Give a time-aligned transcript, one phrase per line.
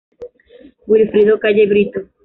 [0.87, 2.09] Wilfrido Calle Brito.